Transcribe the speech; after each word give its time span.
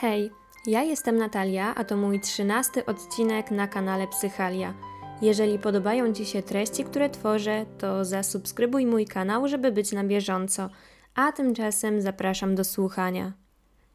Hej, 0.00 0.30
ja 0.66 0.82
jestem 0.82 1.16
Natalia, 1.16 1.74
a 1.74 1.84
to 1.84 1.96
mój 1.96 2.20
trzynasty 2.20 2.86
odcinek 2.86 3.50
na 3.50 3.68
kanale 3.68 4.08
Psychalia. 4.08 4.74
Jeżeli 5.22 5.58
podobają 5.58 6.12
Ci 6.12 6.26
się 6.26 6.42
treści, 6.42 6.84
które 6.84 7.10
tworzę, 7.10 7.66
to 7.78 8.04
zasubskrybuj 8.04 8.86
mój 8.86 9.06
kanał, 9.06 9.48
żeby 9.48 9.72
być 9.72 9.92
na 9.92 10.04
bieżąco, 10.04 10.70
a 11.14 11.32
tymczasem 11.32 12.00
zapraszam 12.02 12.54
do 12.54 12.64
słuchania. 12.64 13.32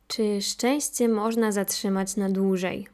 Czy 0.08 0.42
szczęście 0.42 1.10
można 1.10 1.52
zatrzymać 1.52 2.16
na 2.16 2.30
dłużej? 2.30 2.88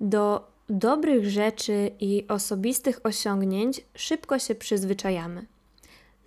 Do 0.00 0.50
dobrych 0.68 1.30
rzeczy 1.30 1.90
i 2.00 2.28
osobistych 2.28 3.00
osiągnięć 3.04 3.80
szybko 3.94 4.38
się 4.38 4.54
przyzwyczajamy. 4.54 5.46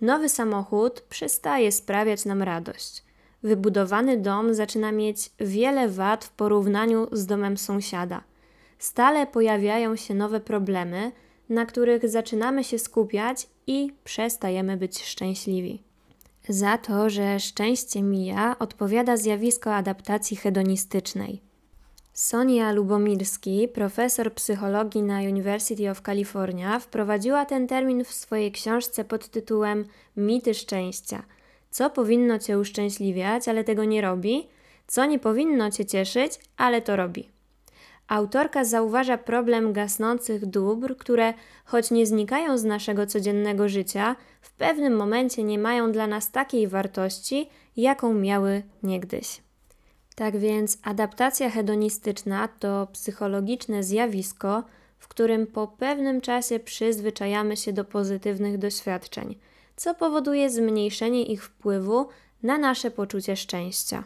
Nowy 0.00 0.28
samochód 0.28 1.00
przestaje 1.00 1.72
sprawiać 1.72 2.24
nam 2.24 2.42
radość. 2.42 3.03
Wybudowany 3.44 4.16
dom 4.16 4.54
zaczyna 4.54 4.92
mieć 4.92 5.30
wiele 5.40 5.88
wad 5.88 6.24
w 6.24 6.30
porównaniu 6.32 7.06
z 7.12 7.26
domem 7.26 7.56
sąsiada. 7.56 8.22
Stale 8.78 9.26
pojawiają 9.26 9.96
się 9.96 10.14
nowe 10.14 10.40
problemy, 10.40 11.12
na 11.48 11.66
których 11.66 12.08
zaczynamy 12.08 12.64
się 12.64 12.78
skupiać 12.78 13.46
i 13.66 13.92
przestajemy 14.04 14.76
być 14.76 15.04
szczęśliwi. 15.04 15.82
Za 16.48 16.78
to, 16.78 17.10
że 17.10 17.40
szczęście 17.40 18.02
mija, 18.02 18.56
odpowiada 18.58 19.16
zjawisko 19.16 19.74
adaptacji 19.74 20.36
hedonistycznej. 20.36 21.40
Sonia 22.12 22.72
Lubomirski, 22.72 23.68
profesor 23.68 24.34
psychologii 24.34 25.02
na 25.02 25.18
University 25.18 25.90
of 25.90 26.02
California, 26.02 26.78
wprowadziła 26.78 27.44
ten 27.44 27.66
termin 27.66 28.04
w 28.04 28.12
swojej 28.12 28.52
książce 28.52 29.04
pod 29.04 29.28
tytułem 29.28 29.84
Mity 30.16 30.54
szczęścia. 30.54 31.22
Co 31.74 31.90
powinno 31.90 32.38
cię 32.38 32.58
uszczęśliwiać, 32.58 33.48
ale 33.48 33.64
tego 33.64 33.84
nie 33.84 34.00
robi? 34.00 34.48
Co 34.86 35.04
nie 35.04 35.18
powinno 35.18 35.70
cię 35.70 35.86
cieszyć, 35.86 36.32
ale 36.56 36.82
to 36.82 36.96
robi? 36.96 37.28
Autorka 38.08 38.64
zauważa 38.64 39.18
problem 39.18 39.72
gasnących 39.72 40.46
dóbr, 40.46 40.96
które, 40.96 41.34
choć 41.64 41.90
nie 41.90 42.06
znikają 42.06 42.58
z 42.58 42.64
naszego 42.64 43.06
codziennego 43.06 43.68
życia, 43.68 44.16
w 44.40 44.52
pewnym 44.52 44.96
momencie 44.96 45.44
nie 45.44 45.58
mają 45.58 45.92
dla 45.92 46.06
nas 46.06 46.30
takiej 46.30 46.68
wartości, 46.68 47.48
jaką 47.76 48.14
miały 48.14 48.62
niegdyś. 48.82 49.40
Tak 50.14 50.38
więc 50.38 50.78
adaptacja 50.82 51.50
hedonistyczna 51.50 52.48
to 52.48 52.88
psychologiczne 52.92 53.82
zjawisko, 53.82 54.64
w 54.98 55.08
którym 55.08 55.46
po 55.46 55.68
pewnym 55.68 56.20
czasie 56.20 56.60
przyzwyczajamy 56.60 57.56
się 57.56 57.72
do 57.72 57.84
pozytywnych 57.84 58.58
doświadczeń, 58.58 59.34
co 59.76 59.94
powoduje 59.94 60.50
zmniejszenie 60.50 61.22
ich 61.22 61.44
wpływu 61.44 62.08
na 62.42 62.58
nasze 62.58 62.90
poczucie 62.90 63.36
szczęścia. 63.36 64.04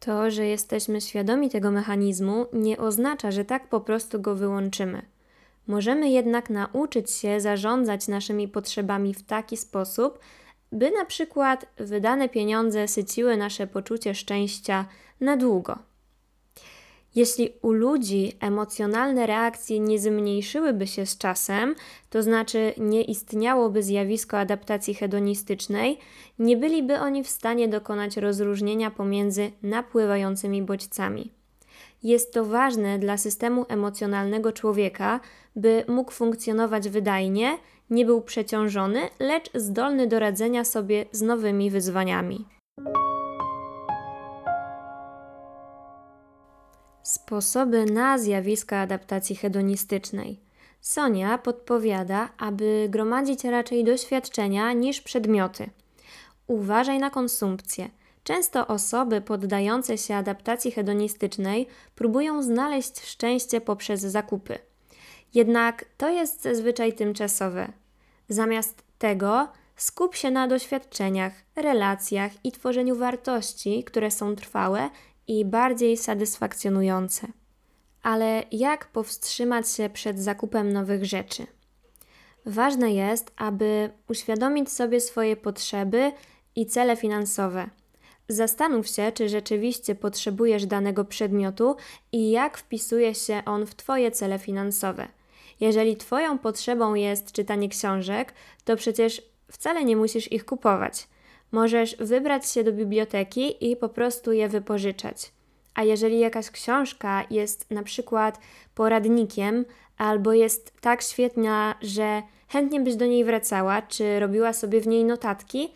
To, 0.00 0.30
że 0.30 0.46
jesteśmy 0.46 1.00
świadomi 1.00 1.50
tego 1.50 1.70
mechanizmu, 1.70 2.46
nie 2.52 2.78
oznacza, 2.78 3.30
że 3.30 3.44
tak 3.44 3.68
po 3.68 3.80
prostu 3.80 4.20
go 4.20 4.34
wyłączymy. 4.34 5.02
Możemy 5.66 6.10
jednak 6.10 6.50
nauczyć 6.50 7.10
się 7.10 7.40
zarządzać 7.40 8.08
naszymi 8.08 8.48
potrzebami 8.48 9.14
w 9.14 9.22
taki 9.22 9.56
sposób, 9.56 10.18
by 10.72 10.90
na 10.90 11.04
przykład 11.04 11.66
wydane 11.76 12.28
pieniądze 12.28 12.88
syciły 12.88 13.36
nasze 13.36 13.66
poczucie 13.66 14.14
szczęścia 14.14 14.84
na 15.20 15.36
długo. 15.36 15.78
Jeśli 17.14 17.48
u 17.62 17.72
ludzi 17.72 18.32
emocjonalne 18.40 19.26
reakcje 19.26 19.80
nie 19.80 19.98
zmniejszyłyby 19.98 20.86
się 20.86 21.06
z 21.06 21.18
czasem, 21.18 21.74
to 22.10 22.22
znaczy 22.22 22.74
nie 22.78 23.02
istniałoby 23.02 23.82
zjawisko 23.82 24.38
adaptacji 24.38 24.94
hedonistycznej, 24.94 25.98
nie 26.38 26.56
byliby 26.56 26.98
oni 26.98 27.24
w 27.24 27.28
stanie 27.28 27.68
dokonać 27.68 28.16
rozróżnienia 28.16 28.90
pomiędzy 28.90 29.50
napływającymi 29.62 30.62
bodźcami. 30.62 31.32
Jest 32.02 32.32
to 32.32 32.44
ważne 32.44 32.98
dla 32.98 33.16
systemu 33.16 33.66
emocjonalnego 33.68 34.52
człowieka, 34.52 35.20
by 35.56 35.84
mógł 35.88 36.12
funkcjonować 36.12 36.88
wydajnie, 36.88 37.58
nie 37.90 38.04
był 38.04 38.22
przeciążony, 38.22 39.00
lecz 39.18 39.50
zdolny 39.54 40.06
do 40.06 40.18
radzenia 40.18 40.64
sobie 40.64 41.04
z 41.12 41.22
nowymi 41.22 41.70
wyzwaniami. 41.70 42.44
Sposoby 47.02 47.84
na 47.84 48.18
zjawiska 48.18 48.78
adaptacji 48.78 49.36
hedonistycznej. 49.36 50.40
Sonia 50.80 51.38
podpowiada, 51.38 52.28
aby 52.38 52.86
gromadzić 52.90 53.44
raczej 53.44 53.84
doświadczenia 53.84 54.72
niż 54.72 55.00
przedmioty. 55.00 55.70
Uważaj 56.46 56.98
na 56.98 57.10
konsumpcję. 57.10 57.90
Często 58.24 58.66
osoby 58.66 59.20
poddające 59.20 59.98
się 59.98 60.14
adaptacji 60.14 60.70
hedonistycznej 60.70 61.66
próbują 61.94 62.42
znaleźć 62.42 63.00
szczęście 63.00 63.60
poprzez 63.60 64.00
zakupy. 64.00 64.58
Jednak 65.34 65.84
to 65.96 66.08
jest 66.08 66.42
zazwyczaj 66.42 66.92
tymczasowe. 66.92 67.72
Zamiast 68.28 68.82
tego 68.98 69.48
skup 69.76 70.14
się 70.14 70.30
na 70.30 70.48
doświadczeniach, 70.48 71.32
relacjach 71.56 72.32
i 72.44 72.52
tworzeniu 72.52 72.96
wartości, 72.96 73.84
które 73.84 74.10
są 74.10 74.36
trwałe 74.36 74.90
i 75.28 75.44
bardziej 75.44 75.96
satysfakcjonujące. 75.96 77.26
Ale 78.02 78.42
jak 78.52 78.86
powstrzymać 78.86 79.70
się 79.72 79.90
przed 79.90 80.20
zakupem 80.20 80.72
nowych 80.72 81.04
rzeczy? 81.04 81.46
Ważne 82.46 82.92
jest, 82.92 83.32
aby 83.36 83.90
uświadomić 84.08 84.72
sobie 84.72 85.00
swoje 85.00 85.36
potrzeby 85.36 86.12
i 86.56 86.66
cele 86.66 86.96
finansowe. 86.96 87.70
Zastanów 88.28 88.88
się, 88.88 89.12
czy 89.12 89.28
rzeczywiście 89.28 89.94
potrzebujesz 89.94 90.66
danego 90.66 91.04
przedmiotu 91.04 91.76
i 92.12 92.30
jak 92.30 92.58
wpisuje 92.58 93.14
się 93.14 93.42
on 93.46 93.66
w 93.66 93.74
Twoje 93.74 94.10
cele 94.10 94.38
finansowe. 94.38 95.08
Jeżeli 95.60 95.96
Twoją 95.96 96.38
potrzebą 96.38 96.94
jest 96.94 97.32
czytanie 97.32 97.68
książek, 97.68 98.34
to 98.64 98.76
przecież 98.76 99.22
wcale 99.50 99.84
nie 99.84 99.96
musisz 99.96 100.32
ich 100.32 100.44
kupować. 100.44 101.08
Możesz 101.52 101.96
wybrać 101.96 102.50
się 102.50 102.64
do 102.64 102.72
biblioteki 102.72 103.70
i 103.70 103.76
po 103.76 103.88
prostu 103.88 104.32
je 104.32 104.48
wypożyczać. 104.48 105.32
A 105.74 105.82
jeżeli 105.82 106.18
jakaś 106.18 106.50
książka 106.50 107.24
jest 107.30 107.70
na 107.70 107.82
przykład 107.82 108.40
poradnikiem, 108.74 109.64
albo 109.98 110.32
jest 110.32 110.80
tak 110.80 111.02
świetna, 111.02 111.74
że 111.82 112.22
chętnie 112.48 112.80
byś 112.80 112.96
do 112.96 113.06
niej 113.06 113.24
wracała, 113.24 113.82
czy 113.82 114.20
robiła 114.20 114.52
sobie 114.52 114.80
w 114.80 114.86
niej 114.86 115.04
notatki, 115.04 115.72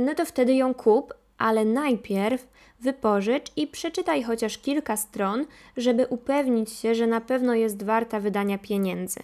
no 0.00 0.14
to 0.14 0.24
wtedy 0.24 0.54
ją 0.54 0.74
kup, 0.74 1.14
ale 1.38 1.64
najpierw 1.64 2.48
wypożycz 2.80 3.52
i 3.56 3.66
przeczytaj 3.66 4.22
chociaż 4.22 4.58
kilka 4.58 4.96
stron, 4.96 5.46
żeby 5.76 6.06
upewnić 6.06 6.72
się, 6.72 6.94
że 6.94 7.06
na 7.06 7.20
pewno 7.20 7.54
jest 7.54 7.82
warta 7.82 8.20
wydania 8.20 8.58
pieniędzy. 8.58 9.20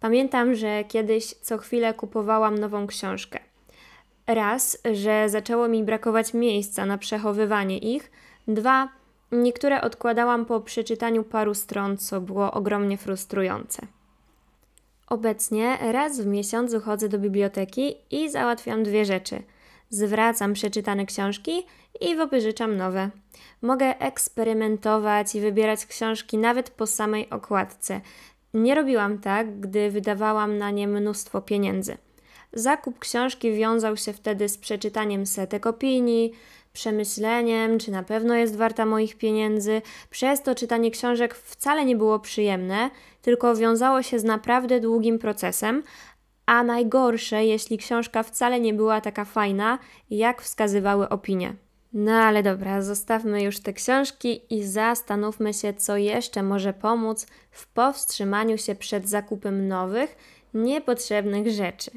Pamiętam, 0.00 0.54
że 0.54 0.84
kiedyś 0.84 1.26
co 1.26 1.58
chwilę 1.58 1.94
kupowałam 1.94 2.58
nową 2.58 2.86
książkę. 2.86 3.51
Raz, 4.26 4.78
że 4.92 5.28
zaczęło 5.28 5.68
mi 5.68 5.84
brakować 5.84 6.34
miejsca 6.34 6.86
na 6.86 6.98
przechowywanie 6.98 7.78
ich, 7.78 8.10
dwa, 8.48 8.88
niektóre 9.32 9.80
odkładałam 9.80 10.44
po 10.44 10.60
przeczytaniu 10.60 11.24
paru 11.24 11.54
stron, 11.54 11.96
co 11.96 12.20
było 12.20 12.52
ogromnie 12.52 12.98
frustrujące. 12.98 13.86
Obecnie 15.08 15.78
raz 15.92 16.20
w 16.20 16.26
miesiącu 16.26 16.80
chodzę 16.80 17.08
do 17.08 17.18
biblioteki 17.18 17.94
i 18.10 18.30
załatwiam 18.30 18.82
dwie 18.82 19.04
rzeczy. 19.04 19.42
Zwracam 19.90 20.52
przeczytane 20.52 21.06
książki 21.06 21.66
i 22.00 22.16
wypożyczam 22.16 22.76
nowe. 22.76 23.10
Mogę 23.62 23.98
eksperymentować 23.98 25.34
i 25.34 25.40
wybierać 25.40 25.86
książki 25.86 26.38
nawet 26.38 26.70
po 26.70 26.86
samej 26.86 27.30
okładce. 27.30 28.00
Nie 28.54 28.74
robiłam 28.74 29.18
tak, 29.18 29.60
gdy 29.60 29.90
wydawałam 29.90 30.58
na 30.58 30.70
nie 30.70 30.88
mnóstwo 30.88 31.40
pieniędzy. 31.40 31.96
Zakup 32.52 32.98
książki 32.98 33.54
wiązał 33.54 33.96
się 33.96 34.12
wtedy 34.12 34.48
z 34.48 34.58
przeczytaniem 34.58 35.26
setek 35.26 35.66
opinii, 35.66 36.32
przemyśleniem, 36.72 37.78
czy 37.78 37.90
na 37.90 38.02
pewno 38.02 38.34
jest 38.34 38.56
warta 38.56 38.86
moich 38.86 39.16
pieniędzy. 39.18 39.82
Przez 40.10 40.42
to 40.42 40.54
czytanie 40.54 40.90
książek 40.90 41.34
wcale 41.34 41.84
nie 41.84 41.96
było 41.96 42.18
przyjemne, 42.18 42.90
tylko 43.22 43.56
wiązało 43.56 44.02
się 44.02 44.18
z 44.18 44.24
naprawdę 44.24 44.80
długim 44.80 45.18
procesem, 45.18 45.82
a 46.46 46.62
najgorsze, 46.62 47.44
jeśli 47.44 47.78
książka 47.78 48.22
wcale 48.22 48.60
nie 48.60 48.74
była 48.74 49.00
taka 49.00 49.24
fajna, 49.24 49.78
jak 50.10 50.42
wskazywały 50.42 51.08
opinie. 51.08 51.54
No 51.92 52.12
ale 52.12 52.42
dobra, 52.42 52.82
zostawmy 52.82 53.42
już 53.42 53.60
te 53.60 53.72
książki 53.72 54.40
i 54.50 54.64
zastanówmy 54.64 55.54
się, 55.54 55.74
co 55.74 55.96
jeszcze 55.96 56.42
może 56.42 56.72
pomóc 56.72 57.26
w 57.50 57.66
powstrzymaniu 57.66 58.58
się 58.58 58.74
przed 58.74 59.08
zakupem 59.08 59.68
nowych, 59.68 60.16
niepotrzebnych 60.54 61.50
rzeczy. 61.50 61.90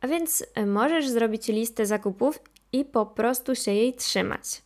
A 0.00 0.08
więc 0.08 0.44
e, 0.54 0.66
możesz 0.66 1.08
zrobić 1.08 1.48
listę 1.48 1.86
zakupów 1.86 2.38
i 2.72 2.84
po 2.84 3.06
prostu 3.06 3.54
się 3.54 3.72
jej 3.72 3.94
trzymać. 3.94 4.62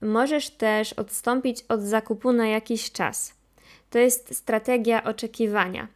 Możesz 0.00 0.50
też 0.50 0.92
odstąpić 0.92 1.64
od 1.68 1.82
zakupu 1.82 2.32
na 2.32 2.46
jakiś 2.46 2.92
czas. 2.92 3.34
To 3.90 3.98
jest 3.98 4.36
strategia 4.36 5.04
oczekiwania. 5.04 5.88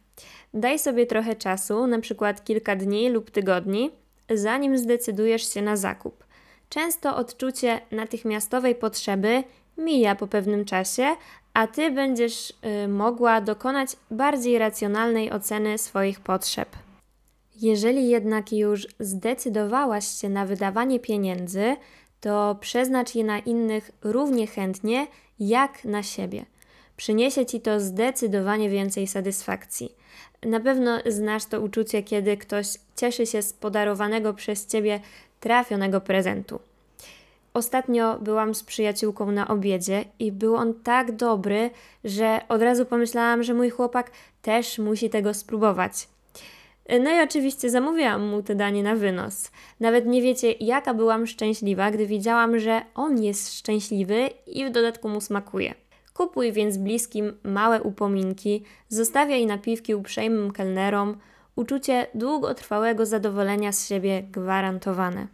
Daj 0.53 0.79
sobie 0.79 1.05
trochę 1.05 1.35
czasu, 1.35 1.87
na 1.87 1.99
przykład 1.99 2.43
kilka 2.45 2.75
dni 2.75 3.09
lub 3.09 3.31
tygodni, 3.31 3.91
zanim 4.29 4.77
zdecydujesz 4.77 5.53
się 5.53 5.61
na 5.61 5.77
zakup. 5.77 6.23
Często 6.69 7.15
odczucie 7.15 7.81
natychmiastowej 7.91 8.75
potrzeby 8.75 9.43
mija 9.77 10.15
po 10.15 10.27
pewnym 10.27 10.65
czasie, 10.65 11.15
a 11.53 11.67
ty 11.67 11.91
będziesz 11.91 12.53
y, 12.83 12.87
mogła 12.87 13.41
dokonać 13.41 13.89
bardziej 14.11 14.57
racjonalnej 14.57 15.31
oceny 15.31 15.77
swoich 15.77 16.19
potrzeb. 16.19 16.69
Jeżeli 17.61 18.09
jednak 18.09 18.51
już 18.51 18.87
zdecydowałaś 18.99 20.07
się 20.07 20.29
na 20.29 20.45
wydawanie 20.45 20.99
pieniędzy, 20.99 21.75
to 22.21 22.57
przeznacz 22.59 23.15
je 23.15 23.23
na 23.23 23.39
innych 23.39 23.91
równie 24.01 24.47
chętnie 24.47 25.07
jak 25.39 25.85
na 25.85 26.03
siebie. 26.03 26.45
Przyniesie 26.97 27.45
ci 27.45 27.61
to 27.61 27.79
zdecydowanie 27.79 28.69
więcej 28.69 29.07
satysfakcji. 29.07 29.95
Na 30.43 30.59
pewno 30.59 30.99
znasz 31.05 31.45
to 31.45 31.61
uczucie, 31.61 32.03
kiedy 32.03 32.37
ktoś 32.37 32.67
cieszy 32.95 33.25
się 33.25 33.41
z 33.41 33.53
podarowanego 33.53 34.33
przez 34.33 34.67
ciebie 34.67 34.99
trafionego 35.39 36.01
prezentu. 36.01 36.59
Ostatnio 37.53 38.19
byłam 38.19 38.55
z 38.55 38.63
przyjaciółką 38.63 39.31
na 39.31 39.47
obiedzie 39.47 40.05
i 40.19 40.31
był 40.31 40.55
on 40.55 40.73
tak 40.73 41.15
dobry, 41.15 41.69
że 42.03 42.41
od 42.49 42.61
razu 42.61 42.85
pomyślałam, 42.85 43.43
że 43.43 43.53
mój 43.53 43.69
chłopak 43.69 44.11
też 44.41 44.79
musi 44.79 45.09
tego 45.09 45.33
spróbować. 45.33 46.07
No 46.89 47.11
i 47.11 47.23
oczywiście 47.23 47.69
zamówiłam 47.69 48.27
mu 48.27 48.43
te 48.43 48.55
danie 48.55 48.83
na 48.83 48.95
wynos. 48.95 49.51
Nawet 49.79 50.05
nie 50.05 50.21
wiecie, 50.21 50.51
jaka 50.51 50.93
byłam 50.93 51.27
szczęśliwa, 51.27 51.91
gdy 51.91 52.07
widziałam, 52.07 52.59
że 52.59 52.81
on 52.95 53.23
jest 53.23 53.53
szczęśliwy 53.53 54.29
i 54.47 54.65
w 54.65 54.71
dodatku 54.71 55.09
mu 55.09 55.21
smakuje. 55.21 55.73
Kupuj 56.13 56.51
więc 56.51 56.77
bliskim 56.77 57.33
małe 57.43 57.81
upominki, 57.81 58.63
zostawiaj 58.89 59.45
napiwki 59.45 59.95
uprzejmym 59.95 60.51
kelnerom, 60.51 61.17
uczucie 61.55 62.07
długotrwałego 62.13 63.05
zadowolenia 63.05 63.71
z 63.71 63.87
siebie 63.87 64.23
gwarantowane. 64.23 65.27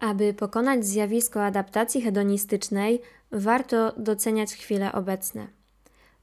Aby 0.00 0.34
pokonać 0.34 0.84
zjawisko 0.84 1.44
adaptacji 1.44 2.02
hedonistycznej, 2.02 3.00
warto 3.32 3.92
doceniać 3.96 4.54
chwile 4.54 4.92
obecne. 4.92 5.61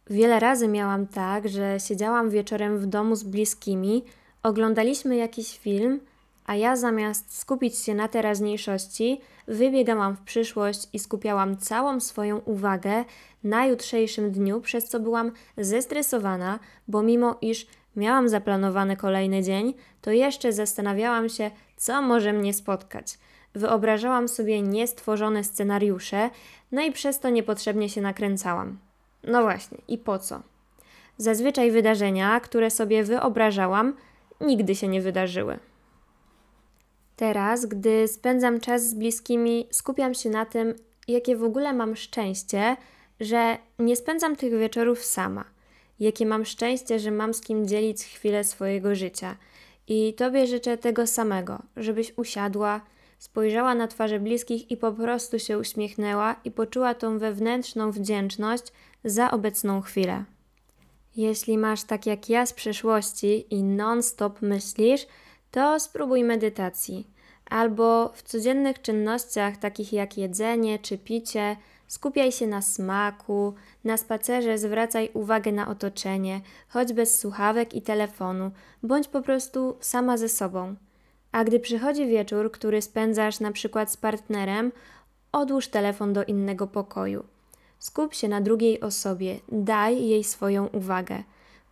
Wiele 0.10 0.40
razy 0.40 0.68
miałam 0.68 1.08
tak, 1.08 1.50
że 1.50 1.78
siedziałam 1.80 2.30
wieczorem 2.30 2.78
w 2.78 2.86
domu 2.86 3.16
z 3.16 3.24
bliskimi, 3.24 4.04
oglądaliśmy 4.44 5.16
jakiś 5.16 5.60
film, 5.60 6.00
a 6.46 6.56
ja 6.56 6.76
zamiast 6.76 7.38
skupić 7.38 7.78
się 7.78 7.96
na 7.96 8.08
teraźniejszości, 8.08 9.22
wybiegałam 9.48 10.16
w 10.16 10.22
przyszłość 10.22 10.88
i 10.94 11.00
skupiałam 11.00 11.58
całą 11.58 12.00
swoją 12.00 12.38
uwagę 12.38 13.06
na 13.44 13.66
jutrzejszym 13.66 14.32
dniu, 14.32 14.62
przez 14.62 14.86
co 14.86 15.00
byłam 15.00 15.32
zestresowana, 15.58 16.60
bo 16.88 17.04
mimo 17.04 17.38
iż 17.42 17.68
miałam 17.96 18.30
zaplanowany 18.30 18.98
kolejny 18.98 19.44
dzień, 19.44 19.74
to 20.02 20.12
jeszcze 20.12 20.54
zastanawiałam 20.54 21.30
się, 21.30 21.52
co 21.78 22.02
może 22.02 22.34
mnie 22.34 22.54
spotkać. 22.54 23.18
Wyobrażałam 23.56 24.28
sobie 24.28 24.62
niestworzone 24.62 25.44
scenariusze, 25.44 26.30
no 26.72 26.82
i 26.82 26.92
przez 26.92 27.20
to 27.20 27.30
niepotrzebnie 27.30 27.90
się 27.90 28.02
nakręcałam. 28.02 28.89
No 29.24 29.42
właśnie, 29.42 29.78
i 29.88 29.98
po 29.98 30.20
co? 30.20 30.42
Zazwyczaj 31.18 31.72
wydarzenia, 31.72 32.40
które 32.40 32.72
sobie 32.72 33.04
wyobrażałam, 33.04 33.94
nigdy 34.42 34.76
się 34.76 34.88
nie 34.88 35.02
wydarzyły. 35.02 35.60
Teraz, 37.16 37.66
gdy 37.66 38.08
spędzam 38.08 38.60
czas 38.60 38.90
z 38.90 38.94
bliskimi, 38.94 39.68
skupiam 39.72 40.14
się 40.14 40.30
na 40.30 40.46
tym, 40.46 40.76
jakie 41.08 41.36
w 41.36 41.44
ogóle 41.44 41.74
mam 41.74 41.96
szczęście, 41.96 42.78
że 43.20 43.58
nie 43.80 43.96
spędzam 43.96 44.36
tych 44.36 44.58
wieczorów 44.60 45.04
sama. 45.04 45.46
Jakie 46.00 46.26
mam 46.26 46.46
szczęście, 46.46 47.00
że 47.00 47.12
mam 47.12 47.34
z 47.34 47.42
kim 47.42 47.68
dzielić 47.68 48.04
chwilę 48.04 48.44
swojego 48.44 48.96
życia. 48.96 49.36
I 49.88 50.14
Tobie 50.14 50.48
życzę 50.48 50.78
tego 50.78 51.08
samego, 51.08 51.60
żebyś 51.78 52.14
usiadła, 52.18 52.82
spojrzała 53.20 53.76
na 53.76 53.88
twarze 53.88 54.20
bliskich 54.20 54.72
i 54.72 54.78
po 54.78 54.92
prostu 54.92 55.40
się 55.40 55.60
uśmiechnęła 55.60 56.36
i 56.46 56.52
poczuła 56.52 56.94
tą 56.94 57.20
wewnętrzną 57.20 57.92
wdzięczność 57.92 58.64
za 59.04 59.32
obecną 59.32 59.82
chwilę. 59.82 60.24
Jeśli 61.16 61.58
masz 61.58 61.84
tak 61.84 62.06
jak 62.06 62.30
ja 62.30 62.46
z 62.46 62.54
przeszłości 62.54 63.56
i 63.56 63.64
non-stop 63.64 64.42
myślisz, 64.42 65.08
to 65.52 65.80
spróbuj 65.80 66.24
medytacji. 66.24 67.08
Albo 67.50 68.10
w 68.14 68.24
codziennych 68.24 68.82
czynnościach, 68.82 69.58
takich 69.58 69.94
jak 69.94 70.18
jedzenie 70.18 70.80
czy 70.80 70.98
picie, 70.98 71.58
skupiaj 71.88 72.32
się 72.32 72.48
na 72.48 72.62
smaku, 72.62 73.54
na 73.84 73.98
spacerze 73.98 74.58
zwracaj 74.58 75.10
uwagę 75.14 75.52
na 75.52 75.68
otoczenie, 75.68 76.42
choć 76.70 76.94
bez 76.94 77.20
słuchawek 77.20 77.74
i 77.74 77.82
telefonu, 77.82 78.52
bądź 78.84 79.08
po 79.08 79.22
prostu 79.22 79.78
sama 79.80 80.18
ze 80.18 80.30
sobą. 80.30 80.76
A 81.32 81.44
gdy 81.44 81.60
przychodzi 81.60 82.08
wieczór, 82.08 82.52
który 82.52 82.82
spędzasz 82.82 83.40
na 83.40 83.52
przykład 83.52 83.92
z 83.92 83.98
partnerem, 83.98 84.72
odłóż 85.32 85.68
telefon 85.68 86.14
do 86.14 86.24
innego 86.24 86.68
pokoju. 86.68 87.24
Skup 87.80 88.14
się 88.14 88.28
na 88.28 88.42
drugiej 88.42 88.82
osobie, 88.82 89.40
daj 89.52 90.08
jej 90.08 90.24
swoją 90.24 90.68
uwagę. 90.68 91.24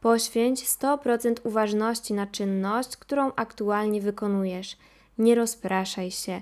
Poświęć 0.01 0.63
100% 0.65 1.35
uważności 1.43 2.13
na 2.13 2.27
czynność, 2.27 2.97
którą 2.97 3.31
aktualnie 3.35 4.01
wykonujesz. 4.01 4.77
Nie 5.17 5.35
rozpraszaj 5.35 6.11
się. 6.11 6.41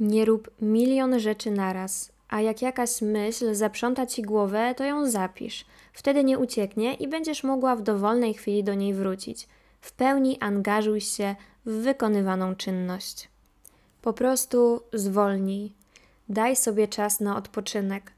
Nie 0.00 0.24
rób 0.24 0.50
milion 0.60 1.18
rzeczy 1.20 1.50
naraz, 1.50 2.12
a 2.28 2.40
jak 2.40 2.62
jakaś 2.62 3.02
myśl 3.02 3.54
zaprząta 3.54 4.06
ci 4.06 4.22
głowę, 4.22 4.74
to 4.76 4.84
ją 4.84 5.10
zapisz. 5.10 5.64
Wtedy 5.92 6.24
nie 6.24 6.38
ucieknie 6.38 6.94
i 6.94 7.08
będziesz 7.08 7.44
mogła 7.44 7.76
w 7.76 7.82
dowolnej 7.82 8.34
chwili 8.34 8.64
do 8.64 8.74
niej 8.74 8.94
wrócić. 8.94 9.48
W 9.80 9.92
pełni 9.92 10.38
angażuj 10.40 11.00
się 11.00 11.36
w 11.66 11.72
wykonywaną 11.72 12.54
czynność. 12.54 13.28
Po 14.02 14.12
prostu 14.12 14.80
zwolnij. 14.92 15.72
Daj 16.28 16.56
sobie 16.56 16.88
czas 16.88 17.20
na 17.20 17.36
odpoczynek. 17.36 18.12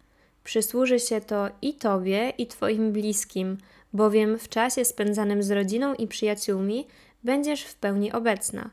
Przysłuży 0.44 1.00
się 1.00 1.20
to 1.20 1.49
i 1.62 1.75
Tobie, 1.75 2.32
i 2.38 2.46
Twoim 2.46 2.93
bliskim, 2.93 3.58
bowiem 3.93 4.38
w 4.38 4.49
czasie 4.49 4.85
spędzanym 4.85 5.43
z 5.43 5.50
rodziną 5.50 5.94
i 5.94 6.06
przyjaciółmi 6.06 6.87
będziesz 7.25 7.62
w 7.64 7.75
pełni 7.75 8.12
obecna. 8.12 8.70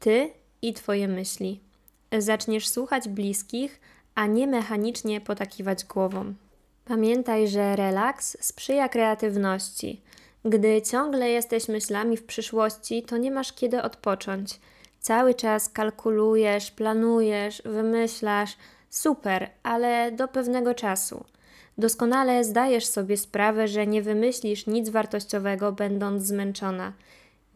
Ty 0.00 0.30
i 0.62 0.72
Twoje 0.72 1.08
myśli. 1.08 1.60
Zaczniesz 2.18 2.68
słuchać 2.68 3.08
bliskich, 3.08 3.80
a 4.14 4.26
nie 4.26 4.46
mechanicznie 4.46 5.20
potakiwać 5.20 5.84
głową. 5.84 6.34
Pamiętaj, 6.84 7.48
że 7.48 7.76
relaks 7.76 8.36
sprzyja 8.40 8.88
kreatywności. 8.88 10.00
Gdy 10.44 10.82
ciągle 10.82 11.30
jesteś 11.30 11.68
myślami 11.68 12.16
w 12.16 12.24
przyszłości, 12.24 13.02
to 13.02 13.16
nie 13.16 13.30
masz 13.30 13.52
kiedy 13.52 13.82
odpocząć. 13.82 14.60
Cały 15.00 15.34
czas 15.34 15.68
kalkulujesz, 15.68 16.70
planujesz, 16.70 17.62
wymyślasz. 17.64 18.56
Super, 18.96 19.50
ale 19.62 20.12
do 20.12 20.28
pewnego 20.28 20.74
czasu. 20.74 21.24
Doskonale 21.78 22.44
zdajesz 22.44 22.86
sobie 22.86 23.16
sprawę, 23.16 23.68
że 23.68 23.86
nie 23.86 24.02
wymyślisz 24.02 24.66
nic 24.66 24.88
wartościowego, 24.88 25.72
będąc 25.72 26.22
zmęczona. 26.22 26.92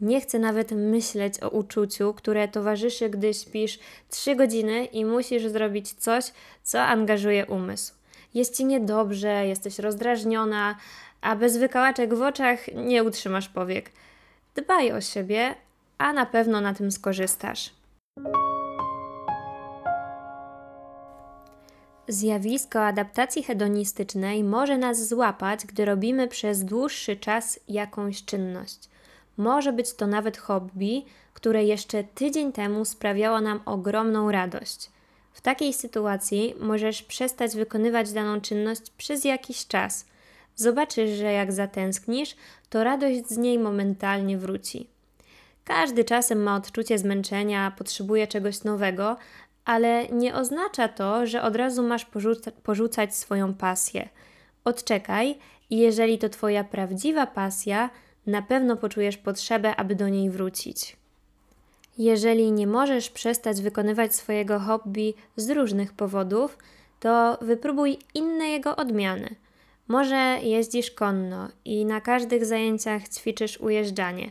Nie 0.00 0.20
chcę 0.20 0.38
nawet 0.38 0.72
myśleć 0.72 1.42
o 1.42 1.48
uczuciu, 1.48 2.14
które 2.14 2.48
towarzyszy, 2.48 3.10
gdy 3.10 3.34
śpisz 3.34 3.78
3 4.10 4.36
godziny 4.36 4.84
i 4.84 5.04
musisz 5.04 5.46
zrobić 5.46 5.92
coś, 5.92 6.24
co 6.62 6.82
angażuje 6.82 7.46
umysł. 7.46 7.94
Jest 8.34 8.56
ci 8.56 8.64
niedobrze, 8.64 9.46
jesteś 9.46 9.78
rozdrażniona, 9.78 10.76
a 11.20 11.36
bez 11.36 11.56
wykałaczek 11.56 12.14
w 12.14 12.22
oczach 12.22 12.74
nie 12.74 13.04
utrzymasz 13.04 13.48
powiek. 13.48 13.90
Dbaj 14.54 14.92
o 14.92 15.00
siebie, 15.00 15.54
a 15.98 16.12
na 16.12 16.26
pewno 16.26 16.60
na 16.60 16.74
tym 16.74 16.92
skorzystasz. 16.92 17.70
Zjawisko 22.10 22.86
adaptacji 22.86 23.42
hedonistycznej 23.42 24.44
może 24.44 24.78
nas 24.78 25.08
złapać, 25.08 25.66
gdy 25.66 25.84
robimy 25.84 26.28
przez 26.28 26.64
dłuższy 26.64 27.16
czas 27.16 27.60
jakąś 27.68 28.24
czynność. 28.24 28.78
Może 29.36 29.72
być 29.72 29.94
to 29.94 30.06
nawet 30.06 30.38
hobby, 30.38 31.02
które 31.34 31.64
jeszcze 31.64 32.04
tydzień 32.04 32.52
temu 32.52 32.84
sprawiało 32.84 33.40
nam 33.40 33.60
ogromną 33.64 34.30
radość. 34.30 34.90
W 35.32 35.40
takiej 35.40 35.72
sytuacji 35.72 36.54
możesz 36.60 37.02
przestać 37.02 37.56
wykonywać 37.56 38.12
daną 38.12 38.40
czynność 38.40 38.82
przez 38.98 39.24
jakiś 39.24 39.66
czas. 39.66 40.06
Zobaczysz, 40.56 41.10
że 41.10 41.32
jak 41.32 41.52
zatęsknisz, 41.52 42.36
to 42.70 42.84
radość 42.84 43.26
z 43.26 43.36
niej 43.36 43.58
momentalnie 43.58 44.38
wróci. 44.38 44.86
Każdy 45.64 46.04
czasem 46.04 46.42
ma 46.42 46.56
odczucie 46.56 46.98
zmęczenia, 46.98 47.72
potrzebuje 47.78 48.26
czegoś 48.26 48.64
nowego, 48.64 49.16
ale 49.70 50.08
nie 50.08 50.34
oznacza 50.34 50.88
to, 50.88 51.26
że 51.26 51.42
od 51.42 51.56
razu 51.56 51.82
masz 51.82 52.04
porzuca 52.04 52.50
porzucać 52.50 53.16
swoją 53.16 53.54
pasję. 53.54 54.08
Odczekaj 54.64 55.38
i 55.70 55.78
jeżeli 55.78 56.18
to 56.18 56.28
Twoja 56.28 56.64
prawdziwa 56.64 57.26
pasja, 57.26 57.90
na 58.26 58.42
pewno 58.42 58.76
poczujesz 58.76 59.16
potrzebę, 59.16 59.76
aby 59.76 59.94
do 59.94 60.08
niej 60.08 60.30
wrócić. 60.30 60.96
Jeżeli 61.98 62.52
nie 62.52 62.66
możesz 62.66 63.10
przestać 63.10 63.62
wykonywać 63.62 64.14
swojego 64.14 64.58
hobby 64.58 65.14
z 65.36 65.50
różnych 65.50 65.92
powodów, 65.92 66.58
to 67.00 67.38
wypróbuj 67.40 67.98
inne 68.14 68.48
jego 68.48 68.76
odmiany. 68.76 69.34
Może 69.88 70.38
jeździsz 70.42 70.90
konno 70.90 71.48
i 71.64 71.84
na 71.84 72.00
każdych 72.00 72.46
zajęciach 72.46 73.08
ćwiczysz 73.08 73.60
ujeżdżanie. 73.60 74.30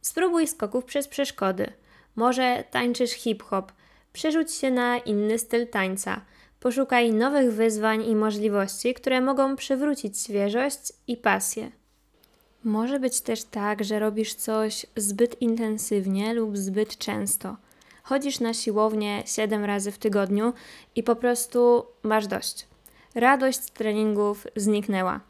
Spróbuj 0.00 0.46
skoków 0.46 0.84
przez 0.84 1.08
przeszkody. 1.08 1.72
Może 2.16 2.64
tańczysz 2.70 3.12
hip-hop 3.12 3.72
przerzuć 4.16 4.52
się 4.52 4.70
na 4.70 4.98
inny 4.98 5.38
styl 5.38 5.66
tańca. 5.66 6.20
Poszukaj 6.60 7.12
nowych 7.12 7.52
wyzwań 7.52 8.04
i 8.04 8.16
możliwości, 8.16 8.94
które 8.94 9.20
mogą 9.20 9.56
przywrócić 9.56 10.20
świeżość 10.20 10.92
i 11.06 11.16
pasję. 11.16 11.70
Może 12.64 13.00
być 13.00 13.20
też 13.20 13.44
tak, 13.44 13.84
że 13.84 13.98
robisz 13.98 14.34
coś 14.34 14.86
zbyt 14.96 15.42
intensywnie 15.42 16.34
lub 16.34 16.56
zbyt 16.56 16.98
często. 16.98 17.56
Chodzisz 18.02 18.40
na 18.40 18.54
siłownię 18.54 19.22
7 19.26 19.64
razy 19.64 19.92
w 19.92 19.98
tygodniu 19.98 20.52
i 20.94 21.02
po 21.02 21.16
prostu 21.16 21.86
masz 22.02 22.26
dość. 22.26 22.66
Radość 23.14 23.62
z 23.62 23.70
treningów 23.70 24.46
zniknęła. 24.56 25.20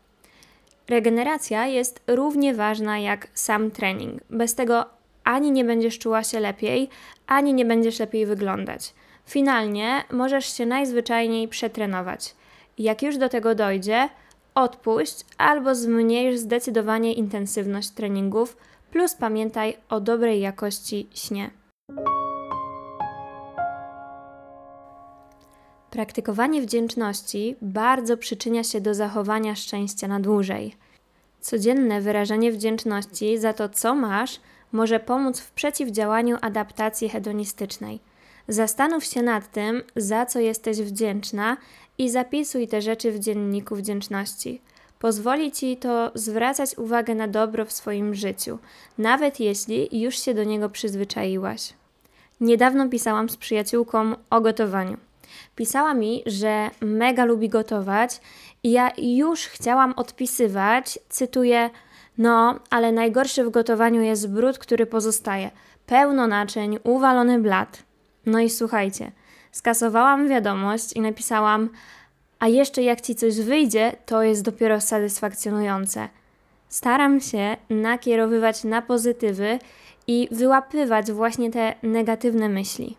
Regeneracja 0.88 1.66
jest 1.66 2.02
równie 2.06 2.54
ważna 2.54 2.98
jak 2.98 3.28
sam 3.34 3.70
trening. 3.70 4.22
Bez 4.30 4.54
tego 4.54 4.95
ani 5.26 5.50
nie 5.50 5.64
będziesz 5.64 5.98
czuła 5.98 6.24
się 6.24 6.40
lepiej, 6.40 6.88
ani 7.26 7.54
nie 7.54 7.64
będziesz 7.64 7.98
lepiej 7.98 8.26
wyglądać. 8.26 8.94
Finalnie 9.26 10.04
możesz 10.12 10.56
się 10.56 10.66
najzwyczajniej 10.66 11.48
przetrenować. 11.48 12.34
Jak 12.78 13.02
już 13.02 13.18
do 13.18 13.28
tego 13.28 13.54
dojdzie, 13.54 14.08
odpuść 14.54 15.24
albo 15.38 15.74
zmniejsz 15.74 16.36
zdecydowanie 16.36 17.12
intensywność 17.12 17.90
treningów, 17.90 18.56
plus 18.90 19.14
pamiętaj 19.14 19.76
o 19.88 20.00
dobrej 20.00 20.40
jakości 20.40 21.08
śnie. 21.14 21.50
Praktykowanie 25.90 26.62
wdzięczności 26.62 27.56
bardzo 27.62 28.16
przyczynia 28.16 28.64
się 28.64 28.80
do 28.80 28.94
zachowania 28.94 29.54
szczęścia 29.54 30.08
na 30.08 30.20
dłużej. 30.20 30.76
Codzienne 31.40 32.00
wyrażanie 32.00 32.52
wdzięczności 32.52 33.38
za 33.38 33.52
to, 33.52 33.68
co 33.68 33.94
masz, 33.94 34.40
może 34.72 35.00
pomóc 35.00 35.40
w 35.40 35.50
przeciwdziałaniu 35.50 36.36
adaptacji 36.40 37.08
hedonistycznej. 37.08 38.00
Zastanów 38.48 39.04
się 39.04 39.22
nad 39.22 39.52
tym, 39.52 39.82
za 39.96 40.26
co 40.26 40.40
jesteś 40.40 40.78
wdzięczna 40.78 41.56
i 41.98 42.10
zapisuj 42.10 42.68
te 42.68 42.82
rzeczy 42.82 43.12
w 43.12 43.18
dzienniku 43.18 43.76
wdzięczności. 43.76 44.60
Pozwoli 44.98 45.52
ci 45.52 45.76
to 45.76 46.10
zwracać 46.14 46.78
uwagę 46.78 47.14
na 47.14 47.28
dobro 47.28 47.64
w 47.64 47.72
swoim 47.72 48.14
życiu, 48.14 48.58
nawet 48.98 49.40
jeśli 49.40 50.00
już 50.00 50.18
się 50.18 50.34
do 50.34 50.44
niego 50.44 50.68
przyzwyczaiłaś. 50.68 51.72
Niedawno 52.40 52.88
pisałam 52.88 53.28
z 53.28 53.36
przyjaciółką 53.36 54.14
o 54.30 54.40
gotowaniu. 54.40 54.96
Pisała 55.56 55.94
mi, 55.94 56.22
że 56.26 56.70
mega 56.80 57.24
lubi 57.24 57.48
gotować 57.48 58.20
i 58.62 58.70
ja 58.70 58.90
już 58.98 59.46
chciałam 59.46 59.92
odpisywać, 59.92 60.98
cytuję: 61.08 61.70
No, 62.18 62.60
ale 62.70 62.92
najgorszy 62.92 63.44
w 63.44 63.50
gotowaniu 63.50 64.02
jest 64.02 64.30
brud, 64.30 64.58
który 64.58 64.86
pozostaje. 64.86 65.50
Pełno 65.86 66.26
naczyń, 66.26 66.78
uwalony 66.84 67.38
blat. 67.38 67.82
No 68.26 68.40
i 68.40 68.50
słuchajcie, 68.50 69.12
skasowałam 69.52 70.28
wiadomość 70.28 70.92
i 70.92 71.00
napisałam: 71.00 71.68
A 72.38 72.48
jeszcze 72.48 72.82
jak 72.82 73.00
ci 73.00 73.14
coś 73.14 73.40
wyjdzie, 73.40 73.92
to 74.06 74.22
jest 74.22 74.42
dopiero 74.42 74.80
satysfakcjonujące. 74.80 76.08
Staram 76.68 77.20
się 77.20 77.56
nakierowywać 77.70 78.64
na 78.64 78.82
pozytywy 78.82 79.58
i 80.06 80.28
wyłapywać 80.30 81.12
właśnie 81.12 81.50
te 81.50 81.74
negatywne 81.82 82.48
myśli. 82.48 82.96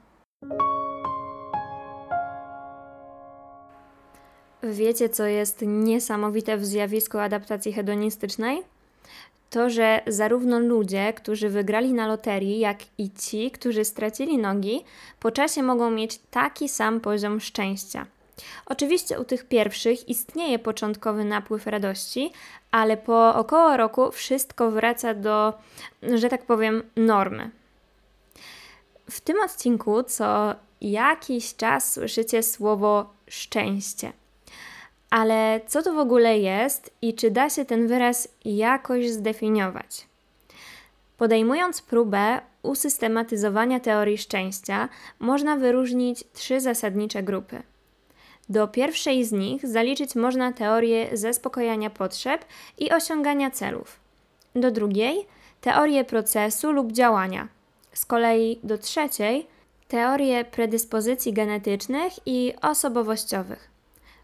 Wiecie, 4.63 5.09
co 5.09 5.25
jest 5.25 5.63
niesamowite 5.67 6.57
w 6.57 6.65
zjawisku 6.65 7.17
adaptacji 7.17 7.73
hedonistycznej? 7.73 8.76
To, 9.49 9.69
że 9.69 10.01
zarówno 10.07 10.59
ludzie, 10.59 11.13
którzy 11.13 11.49
wygrali 11.49 11.93
na 11.93 12.07
loterii, 12.07 12.59
jak 12.59 12.77
i 12.97 13.11
ci, 13.11 13.51
którzy 13.51 13.85
stracili 13.85 14.37
nogi, 14.37 14.83
po 15.19 15.31
czasie 15.31 15.63
mogą 15.63 15.91
mieć 15.91 16.19
taki 16.31 16.69
sam 16.69 16.99
poziom 16.99 17.39
szczęścia. 17.39 18.05
Oczywiście 18.65 19.19
u 19.19 19.25
tych 19.25 19.47
pierwszych 19.47 20.09
istnieje 20.09 20.59
początkowy 20.59 21.25
napływ 21.25 21.67
radości, 21.67 22.31
ale 22.71 22.97
po 22.97 23.35
około 23.35 23.77
roku 23.77 24.11
wszystko 24.11 24.71
wraca 24.71 25.13
do, 25.13 25.53
że 26.15 26.29
tak 26.29 26.45
powiem, 26.45 26.83
normy. 26.95 27.49
W 29.09 29.21
tym 29.21 29.39
odcinku 29.39 30.03
co 30.03 30.55
jakiś 30.81 31.55
czas 31.55 31.93
słyszycie 31.93 32.43
słowo 32.43 33.09
szczęście. 33.29 34.13
Ale 35.09 35.61
co 35.67 35.83
to 35.83 35.93
w 35.93 35.97
ogóle 35.97 36.39
jest 36.39 36.91
i 37.01 37.13
czy 37.13 37.31
da 37.31 37.49
się 37.49 37.65
ten 37.65 37.87
wyraz 37.87 38.27
jakoś 38.45 39.09
zdefiniować? 39.09 40.07
Podejmując 41.17 41.81
próbę 41.81 42.41
usystematyzowania 42.63 43.79
teorii 43.79 44.17
szczęścia, 44.17 44.89
można 45.19 45.55
wyróżnić 45.55 46.23
trzy 46.33 46.61
zasadnicze 46.61 47.23
grupy. 47.23 47.63
Do 48.49 48.67
pierwszej 48.67 49.25
z 49.25 49.31
nich 49.31 49.67
zaliczyć 49.67 50.15
można 50.15 50.53
teorię 50.53 51.17
zaspokojania 51.17 51.89
potrzeb 51.89 52.45
i 52.77 52.91
osiągania 52.91 53.51
celów. 53.51 53.99
Do 54.55 54.71
drugiej 54.71 55.27
teorię 55.61 56.05
procesu 56.05 56.71
lub 56.71 56.91
działania. 56.91 57.47
Z 57.93 58.05
kolei 58.05 58.59
do 58.63 58.77
trzeciej 58.77 59.47
teorię 59.87 60.45
predyspozycji 60.45 61.33
genetycznych 61.33 62.13
i 62.25 62.53
osobowościowych. 62.61 63.76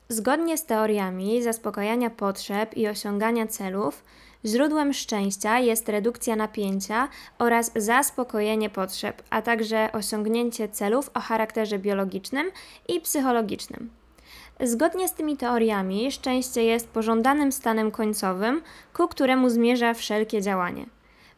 Zgodnie 0.10 0.57
z 0.57 0.65
teoriami 0.65 1.43
zaspokajania 1.43 2.10
potrzeb 2.10 2.77
i 2.77 2.88
osiągania 2.88 3.48
celów, 3.48 4.03
źródłem 4.45 4.93
szczęścia 4.93 5.60
jest 5.60 5.89
redukcja 5.89 6.36
napięcia 6.36 7.07
oraz 7.39 7.72
zaspokojenie 7.75 8.69
potrzeb, 8.69 9.24
a 9.29 9.41
także 9.41 9.89
osiągnięcie 9.91 10.69
celów 10.69 11.10
o 11.13 11.19
charakterze 11.19 11.79
biologicznym 11.79 12.51
i 12.88 13.01
psychologicznym. 13.01 13.89
Zgodnie 14.60 15.07
z 15.07 15.13
tymi 15.13 15.38
teoriami, 15.38 16.12
szczęście 16.12 16.63
jest 16.63 16.89
pożądanym 16.89 17.51
stanem 17.51 17.91
końcowym, 17.91 18.62
ku 18.93 19.07
któremu 19.07 19.50
zmierza 19.50 19.93
wszelkie 19.93 20.41
działanie. 20.41 20.86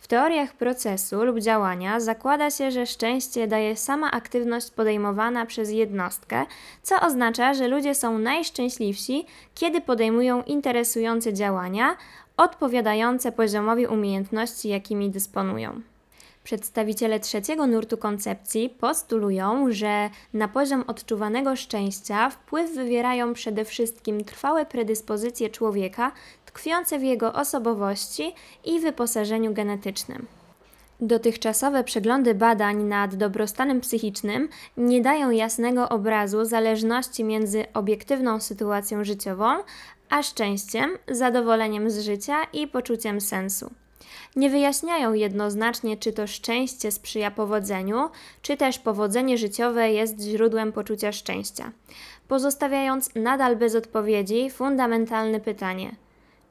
W 0.06 0.08
teoriach 0.08 0.54
procesu 0.54 1.24
lub 1.24 1.40
działania 1.40 2.00
zakłada 2.00 2.52
się, 2.52 2.72
że 2.72 2.86
szczęście 2.86 3.48
daje 3.48 3.76
sama 3.76 4.12
aktywność 4.12 4.72
podejmowana 4.72 5.46
przez 5.46 5.72
jednostkę, 5.72 6.46
co 6.84 6.96
oznacza, 7.02 7.54
że 7.54 7.68
ludzie 7.68 7.96
są 7.96 8.20
najszczęśliwsi, 8.20 9.26
kiedy 9.56 9.82
podejmują 9.82 10.44
interesujące 10.44 11.34
działania 11.34 11.98
odpowiadające 12.38 13.32
poziomowi 13.32 13.88
umiejętności, 13.88 14.70
jakimi 14.70 15.10
dysponują. 15.10 15.82
Przedstawiciele 16.44 17.20
trzeciego 17.20 17.68
nurtu 17.68 17.98
koncepcji 17.98 18.70
postulują, 18.70 19.72
że 19.72 20.10
na 20.34 20.48
poziom 20.48 20.84
odczuwanego 20.88 21.56
szczęścia 21.56 22.30
wpływ 22.30 22.72
wywierają 22.72 23.34
przede 23.34 23.66
wszystkim 23.66 24.24
trwałe 24.24 24.66
predyspozycje 24.66 25.50
człowieka 25.50 26.12
tkwiące 26.56 27.00
w 27.00 27.04
jego 27.04 27.34
osobowości 27.34 28.34
i 28.66 28.80
wyposażeniu 28.80 29.54
genetycznym. 29.54 30.26
Dotychczasowe 31.00 31.84
przeglądy 31.84 32.36
badań 32.36 32.84
nad 32.84 33.16
dobrostanem 33.16 33.82
psychicznym 33.82 34.50
nie 34.78 35.02
dają 35.02 35.30
jasnego 35.30 35.90
obrazu 35.90 36.46
zależności 36.46 37.24
między 37.24 37.66
obiektywną 37.74 38.40
sytuacją 38.40 39.04
życiową, 39.04 39.46
a 40.10 40.24
szczęściem, 40.24 40.98
zadowoleniem 41.08 41.90
z 41.90 42.00
życia 42.00 42.36
i 42.54 42.68
poczuciem 42.68 43.22
sensu. 43.22 43.72
Nie 44.36 44.50
wyjaśniają 44.50 45.14
jednoznacznie, 45.14 45.98
czy 45.98 46.14
to 46.14 46.28
szczęście 46.28 46.92
sprzyja 46.92 47.32
powodzeniu, 47.32 48.10
czy 48.42 48.58
też 48.58 48.80
powodzenie 48.80 49.38
życiowe 49.38 49.92
jest 49.92 50.22
źródłem 50.22 50.72
poczucia 50.72 51.12
szczęścia, 51.12 51.72
pozostawiając 52.28 53.16
nadal 53.16 53.56
bez 53.56 53.76
odpowiedzi 53.76 54.50
fundamentalne 54.50 55.40
pytanie: 55.40 56.05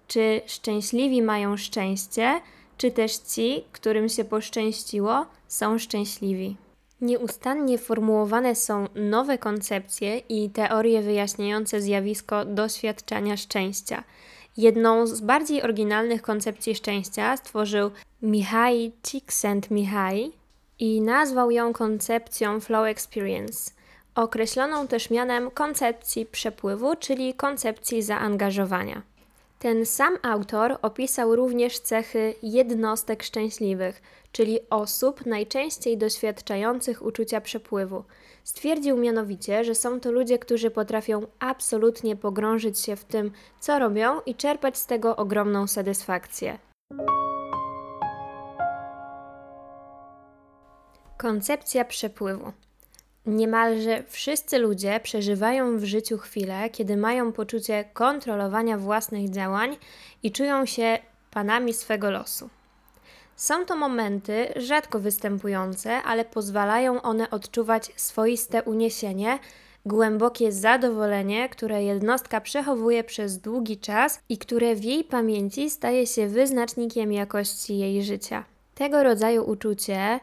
czy 0.09 0.41
szczęśliwi 0.47 1.23
mają 1.23 1.57
szczęście, 1.57 2.41
czy 2.79 2.91
też 2.91 3.17
ci, 3.17 3.65
którym 3.73 4.09
się 4.09 4.25
poszczęściło, 4.25 5.27
są 5.49 5.79
szczęśliwi. 5.79 6.57
Nieustannie 7.01 7.79
formułowane 7.79 8.55
są 8.55 8.87
nowe 8.95 9.39
koncepcje 9.39 10.19
i 10.19 10.51
teorie 10.51 11.03
wyjaśniające 11.03 11.81
zjawisko 11.81 12.45
doświadczania 12.45 13.37
szczęścia. 13.37 14.05
Jedną 14.57 15.07
z 15.07 15.21
bardziej 15.21 15.63
oryginalnych 15.63 16.23
koncepcji 16.23 16.75
szczęścia 16.75 17.37
stworzył 17.37 17.91
Mihai 18.23 18.93
Csikszentmihalyi 19.03 20.33
i 20.79 21.01
nazwał 21.01 21.51
ją 21.51 21.73
koncepcją 21.73 22.61
Flow 22.61 22.87
Experience, 22.87 23.71
określoną 24.15 24.89
też 24.89 25.11
mianem 25.11 25.51
koncepcji 25.51 26.27
przepływu, 26.27 26.97
czyli 26.97 27.35
koncepcji 27.35 28.03
zaangażowania. 28.03 29.03
Ten 29.65 29.87
sam 29.87 30.19
autor 30.23 30.79
opisał 30.83 31.37
również 31.37 31.79
cechy 31.79 32.35
jednostek 32.43 33.23
szczęśliwych, 33.23 34.03
czyli 34.33 34.59
osób 34.71 35.27
najczęściej 35.27 35.99
doświadczających 35.99 37.03
uczucia 37.03 37.41
przepływu. 37.41 38.05
Stwierdził 38.43 38.97
mianowicie, 38.97 39.65
że 39.65 39.75
są 39.75 40.01
to 40.01 40.13
ludzie, 40.13 40.39
którzy 40.39 40.71
potrafią 40.71 41.27
absolutnie 41.39 42.17
pogrążyć 42.17 42.79
się 42.81 42.97
w 42.97 43.05
tym, 43.05 43.31
co 43.61 43.79
robią 43.79 44.21
i 44.27 44.35
czerpać 44.35 44.79
z 44.79 44.87
tego 44.87 45.17
ogromną 45.17 45.67
satysfakcję. 45.67 46.59
Koncepcja 51.19 51.85
przepływu. 51.85 52.53
Niemalże 53.27 54.03
wszyscy 54.09 54.59
ludzie 54.59 55.01
przeżywają 55.03 55.79
w 55.79 55.85
życiu 55.85 56.19
chwilę, 56.19 56.71
kiedy 56.71 56.97
mają 56.97 57.33
poczucie 57.33 57.85
kontrolowania 57.93 58.79
własnych 58.79 59.31
działań 59.31 59.77
i 60.23 60.33
czują 60.33 60.67
się 60.67 60.99
panami 61.31 61.75
swego 61.75 62.11
losu. 62.11 62.51
Są 63.37 63.67
to 63.67 63.77
momenty 63.77 64.53
rzadko 64.57 65.01
występujące, 65.01 66.03
ale 66.03 66.25
pozwalają 66.25 67.03
one 67.03 67.31
odczuwać 67.31 67.93
swoiste 67.97 68.63
uniesienie, 68.63 69.39
głębokie 69.87 70.53
zadowolenie, 70.53 71.49
które 71.49 71.85
jednostka 71.85 72.41
przechowuje 72.41 73.05
przez 73.05 73.39
długi 73.39 73.79
czas 73.79 74.21
i 74.29 74.39
które 74.39 74.75
w 74.75 74.85
jej 74.85 75.05
pamięci 75.05 75.71
staje 75.71 76.07
się 76.07 76.29
wyznacznikiem 76.29 77.13
jakości 77.13 77.79
jej 77.79 78.03
życia. 78.03 78.45
Tego 78.75 79.03
rodzaju 79.03 79.45
uczucie 79.51 80.21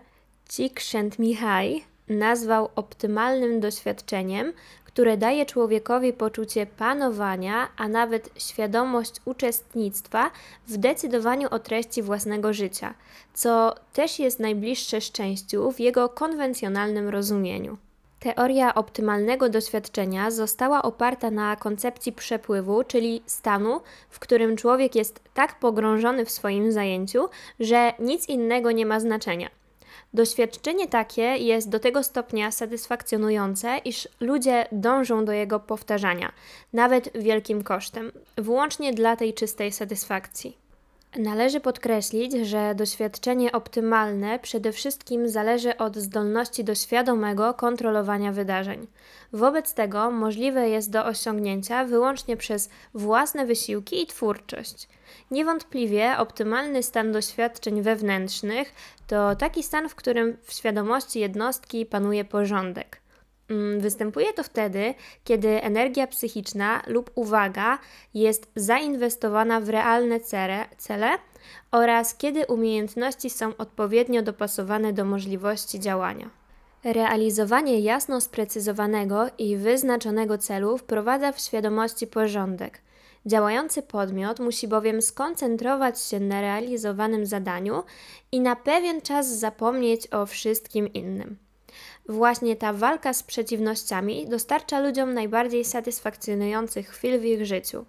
Csikszentmihalyi 0.50 1.91
nazwał 2.12 2.70
optymalnym 2.76 3.60
doświadczeniem, 3.60 4.54
które 4.94 5.18
daje 5.18 5.46
człowiekowi 5.46 6.14
poczucie 6.14 6.66
panowania, 6.66 7.68
a 7.78 7.88
nawet 7.88 8.30
świadomość 8.36 9.16
uczestnictwa 9.26 10.32
w 10.68 10.78
decydowaniu 10.78 11.48
o 11.52 11.60
treści 11.60 12.02
własnego 12.02 12.54
życia, 12.54 12.94
co 13.34 13.76
też 13.94 14.20
jest 14.20 14.40
najbliższe 14.40 15.02
szczęściu 15.02 15.72
w 15.72 15.80
jego 15.80 16.10
konwencjonalnym 16.10 17.10
rozumieniu. 17.10 17.78
Teoria 18.20 18.76
optymalnego 18.76 19.50
doświadczenia 19.50 20.32
została 20.32 20.82
oparta 20.82 21.32
na 21.32 21.56
koncepcji 21.56 22.12
przepływu, 22.12 22.84
czyli 22.84 23.24
stanu, 23.26 23.82
w 24.10 24.20
którym 24.20 24.58
człowiek 24.58 24.96
jest 24.96 25.20
tak 25.34 25.60
pogrążony 25.60 26.26
w 26.26 26.32
swoim 26.32 26.72
zajęciu, 26.72 27.30
że 27.60 27.94
nic 28.00 28.30
innego 28.30 28.72
nie 28.72 28.86
ma 28.86 29.00
znaczenia. 29.00 29.50
Doświadczenie 30.14 30.88
takie 30.88 31.22
jest 31.22 31.70
do 31.70 31.80
tego 31.80 32.04
stopnia 32.04 32.52
satysfakcjonujące, 32.52 33.78
iż 33.78 34.08
ludzie 34.20 34.66
dążą 34.72 35.26
do 35.26 35.32
jego 35.32 35.60
powtarzania, 35.60 36.32
nawet 36.74 37.18
wielkim 37.18 37.64
kosztem, 37.64 38.12
wyłącznie 38.36 38.94
dla 38.94 39.16
tej 39.16 39.34
czystej 39.34 39.72
satysfakcji. 39.72 40.61
Należy 41.18 41.60
podkreślić, 41.60 42.34
że 42.34 42.76
doświadczenie 42.76 43.52
optymalne 43.52 44.40
przede 44.40 44.72
wszystkim 44.72 45.30
zależy 45.30 45.78
od 45.78 45.98
zdolności 45.98 46.64
do 46.64 46.76
świadomego 46.76 47.54
kontrolowania 47.54 48.32
wydarzeń. 48.32 48.88
Wobec 49.34 49.74
tego 49.74 50.12
możliwe 50.12 50.70
jest 50.70 50.92
do 50.92 51.06
osiągnięcia 51.06 51.86
wyłącznie 51.86 52.38
przez 52.38 52.70
własne 52.94 53.46
wysiłki 53.46 54.04
i 54.04 54.08
twórczość. 54.08 54.88
Niewątpliwie 55.32 56.18
optymalny 56.18 56.84
stan 56.84 57.12
doświadczeń 57.12 57.82
wewnętrznych 57.82 58.74
to 59.08 59.36
taki 59.36 59.64
stan, 59.64 59.90
w 59.90 59.96
którym 59.96 60.38
w 60.44 60.54
świadomości 60.54 61.20
jednostki 61.20 61.86
panuje 61.86 62.26
porządek. 62.26 63.01
Mm, 63.50 63.80
występuje 63.80 64.34
to 64.34 64.44
wtedy, 64.44 64.94
kiedy 65.24 65.64
energia 65.64 66.08
psychiczna 66.08 66.82
lub 66.88 67.12
uwaga 67.16 67.80
jest 68.14 68.52
zainwestowana 68.56 69.62
w 69.62 69.70
realne 69.70 70.20
cele, 70.20 70.66
cele 70.78 71.10
oraz 71.72 72.16
kiedy 72.16 72.46
umiejętności 72.46 73.30
są 73.30 73.58
odpowiednio 73.58 74.22
dopasowane 74.22 74.94
do 74.94 75.06
możliwości 75.06 75.80
działania. 75.80 76.30
Realizowanie 76.84 77.80
jasno 77.80 78.22
sprecyzowanego 78.22 79.28
i 79.38 79.58
wyznaczonego 79.58 80.38
celu 80.38 80.78
wprowadza 80.78 81.32
w 81.32 81.40
świadomości 81.40 82.08
porządek. 82.08 82.82
Działający 83.26 83.82
podmiot 83.82 84.40
musi 84.40 84.68
bowiem 84.68 85.02
skoncentrować 85.02 86.02
się 86.02 86.20
na 86.20 86.42
realizowanym 86.42 87.26
zadaniu 87.26 87.84
i 88.32 88.40
na 88.40 88.56
pewien 88.56 89.02
czas 89.02 89.40
zapomnieć 89.40 90.14
o 90.14 90.26
wszystkim 90.26 90.94
innym. 90.94 91.38
Właśnie 92.12 92.56
ta 92.56 92.74
walka 92.74 93.14
z 93.14 93.24
przeciwnościami 93.24 94.28
dostarcza 94.28 94.80
ludziom 94.80 95.14
najbardziej 95.14 95.66
satysfakcjonujących 95.66 96.90
chwil 96.90 97.20
w 97.20 97.26
ich 97.26 97.46
życiu. 97.46 97.86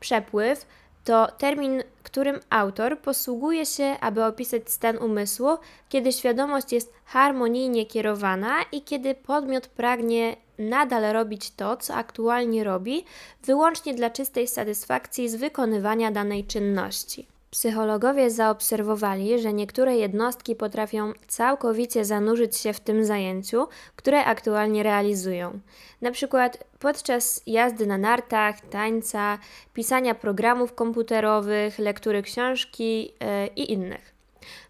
Przepływ 0.00 0.66
to 1.04 1.28
termin, 1.38 1.82
którym 2.02 2.40
autor 2.50 2.98
posługuje 2.98 3.66
się, 3.66 3.96
aby 4.00 4.24
opisać 4.24 4.70
stan 4.70 4.98
umysłu, 4.98 5.48
kiedy 5.88 6.12
świadomość 6.12 6.72
jest 6.72 6.92
harmonijnie 7.04 7.86
kierowana 7.86 8.54
i 8.72 8.82
kiedy 8.82 9.14
podmiot 9.14 9.66
pragnie 9.66 10.36
nadal 10.58 11.12
robić 11.12 11.50
to, 11.50 11.76
co 11.76 11.94
aktualnie 11.94 12.64
robi, 12.64 13.04
wyłącznie 13.42 13.94
dla 13.94 14.10
czystej 14.10 14.48
satysfakcji 14.48 15.28
z 15.28 15.34
wykonywania 15.34 16.10
danej 16.10 16.44
czynności. 16.44 17.26
Psychologowie 17.50 18.30
zaobserwowali, 18.30 19.38
że 19.38 19.52
niektóre 19.52 19.96
jednostki 19.96 20.56
potrafią 20.56 21.12
całkowicie 21.28 22.04
zanurzyć 22.04 22.56
się 22.56 22.72
w 22.72 22.80
tym 22.80 23.04
zajęciu, 23.04 23.68
które 23.96 24.24
aktualnie 24.24 24.82
realizują. 24.82 25.60
Na 26.00 26.10
przykład 26.10 26.64
podczas 26.78 27.42
jazdy 27.46 27.86
na 27.86 27.98
nartach, 27.98 28.60
tańca, 28.60 29.38
pisania 29.74 30.14
programów 30.14 30.74
komputerowych, 30.74 31.78
lektury 31.78 32.22
książki 32.22 33.02
yy, 33.02 33.10
i 33.56 33.72
innych. 33.72 34.14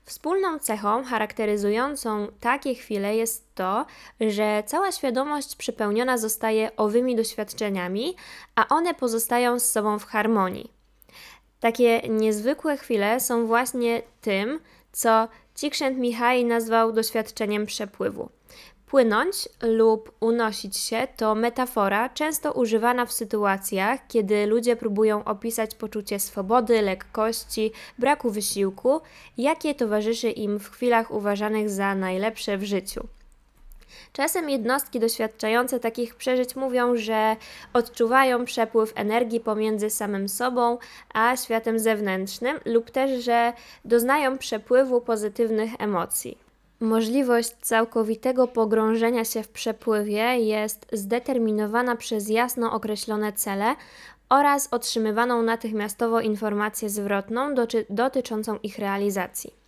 Wspólną 0.04 0.58
cechą 0.58 1.04
charakteryzującą 1.04 2.26
takie 2.40 2.74
chwile 2.74 3.16
jest 3.16 3.54
to, 3.54 3.86
że 4.20 4.62
cała 4.66 4.92
świadomość 4.92 5.56
przepełniona 5.56 6.18
zostaje 6.18 6.76
owymi 6.76 7.16
doświadczeniami, 7.16 8.16
a 8.54 8.68
one 8.68 8.94
pozostają 8.94 9.58
z 9.58 9.70
sobą 9.70 9.98
w 9.98 10.04
harmonii. 10.04 10.79
Takie 11.61 12.01
niezwykłe 12.09 12.77
chwile 12.77 13.20
są 13.20 13.46
właśnie 13.46 14.03
tym, 14.20 14.61
co 14.92 15.29
Csikszentmihalyi 15.61 16.44
nazwał 16.44 16.92
doświadczeniem 16.92 17.66
przepływu. 17.66 18.29
Płynąć 18.87 19.49
lub 19.62 20.12
unosić 20.20 20.77
się 20.77 21.09
to 21.16 21.35
metafora 21.35 22.09
często 22.09 22.53
używana 22.53 23.07
w 23.07 23.12
sytuacjach, 23.12 24.01
kiedy 24.09 24.46
ludzie 24.46 24.77
próbują 24.77 25.25
opisać 25.25 25.75
poczucie 25.75 26.18
swobody, 26.18 26.83
lekkości, 26.83 27.73
braku 27.99 28.31
wysiłku, 28.31 29.01
jakie 29.38 29.75
towarzyszy 29.75 30.31
im 30.31 30.59
w 30.59 30.70
chwilach 30.70 31.11
uważanych 31.11 31.70
za 31.70 31.94
najlepsze 31.94 32.59
w 32.59 32.64
życiu. 32.64 33.07
Czasem 34.12 34.51
jednostki 34.51 35.01
doświadczające 35.01 35.81
takich 35.81 36.14
przeżyć 36.14 36.57
mówią, 36.57 36.96
że 36.96 37.37
odczuwają 37.73 38.44
przepływ 38.44 38.92
energii 38.94 39.40
pomiędzy 39.40 39.90
samym 39.90 40.29
sobą 40.29 40.79
a 41.14 41.37
światem 41.37 41.79
zewnętrznym, 41.79 42.59
lub 42.64 42.90
też, 42.90 43.25
że 43.25 43.53
doznają 43.85 44.38
przepływu 44.38 45.01
pozytywnych 45.01 45.70
emocji. 45.79 46.38
Możliwość 46.81 47.51
całkowitego 47.61 48.49
pogrążenia 48.49 49.25
się 49.25 49.42
w 49.42 49.49
przepływie 49.49 50.38
jest 50.38 50.87
zdeterminowana 50.92 51.96
przez 51.96 52.29
jasno 52.29 52.73
określone 52.73 53.33
cele 53.33 53.75
oraz 54.29 54.68
otrzymywaną 54.70 55.42
natychmiastowo 55.42 56.20
informację 56.20 56.90
zwrotną 56.90 57.55
dotyczącą 57.90 58.59
ich 58.62 58.79
realizacji. 58.79 59.60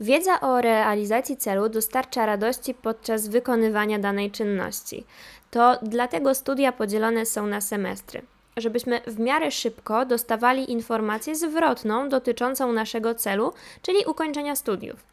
Wiedza 0.00 0.40
o 0.40 0.60
realizacji 0.60 1.36
celu 1.36 1.68
dostarcza 1.68 2.26
radości 2.26 2.74
podczas 2.74 3.28
wykonywania 3.28 3.98
danej 3.98 4.30
czynności. 4.30 5.04
To 5.50 5.78
dlatego 5.82 6.34
studia 6.34 6.72
podzielone 6.72 7.26
są 7.26 7.46
na 7.46 7.60
semestry. 7.60 8.22
Żebyśmy 8.56 9.00
w 9.06 9.18
miarę 9.18 9.50
szybko 9.50 10.06
dostawali 10.06 10.72
informację 10.72 11.36
zwrotną 11.36 12.08
dotyczącą 12.08 12.72
naszego 12.72 13.14
celu, 13.14 13.52
czyli 13.82 13.98
ukończenia 14.06 14.56
studiów. 14.56 15.04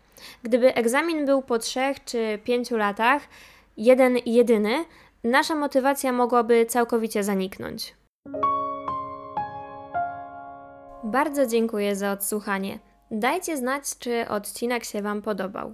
Gdyby 0.44 0.76
egzamin 0.76 1.26
był 1.26 1.42
po 1.42 1.60
trzech 1.60 2.04
czy 2.04 2.40
pięciu 2.44 2.78
latach, 2.78 3.22
jeden 3.78 4.18
jedyny, 4.26 4.86
nasza 5.24 5.56
motywacja 5.56 6.12
mogłaby 6.12 6.66
całkowicie 6.66 7.24
zaniknąć. 7.24 7.96
Bardzo 11.04 11.46
dziękuję 11.46 11.96
za 11.96 12.12
odsłuchanie. 12.12 12.80
Dajcie 13.12 13.58
znać, 13.58 13.84
czy 14.00 14.28
odcinek 14.28 14.84
się 14.84 15.02
Wam 15.02 15.22
podobał. 15.22 15.74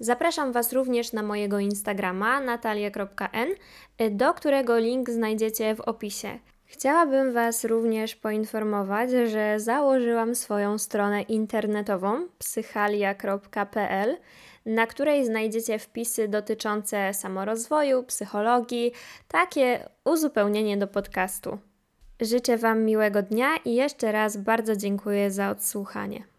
Zapraszam 0.00 0.52
Was 0.52 0.72
również 0.72 1.12
na 1.12 1.22
mojego 1.22 1.58
Instagrama 1.58 2.40
natalia.n, 2.40 3.48
do 4.10 4.34
którego 4.34 4.78
link 4.78 5.10
znajdziecie 5.10 5.74
w 5.74 5.80
opisie. 5.80 6.38
Chciałabym 6.64 7.32
Was 7.32 7.64
również 7.64 8.16
poinformować, 8.16 9.10
że 9.10 9.60
założyłam 9.60 10.34
swoją 10.34 10.78
stronę 10.78 11.22
internetową 11.22 12.26
psychalia.pl, 12.38 14.16
na 14.66 14.86
której 14.86 15.26
znajdziecie 15.26 15.78
wpisy 15.78 16.28
dotyczące 16.28 17.14
samorozwoju, 17.14 18.02
psychologii, 18.02 18.92
takie 19.28 19.88
uzupełnienie 20.04 20.76
do 20.76 20.86
podcastu. 20.86 21.58
Życzę 22.20 22.56
Wam 22.56 22.84
miłego 22.84 23.22
dnia 23.22 23.48
i 23.64 23.74
jeszcze 23.74 24.12
raz 24.12 24.36
bardzo 24.36 24.76
dziękuję 24.76 25.30
za 25.30 25.50
odsłuchanie. 25.50 26.35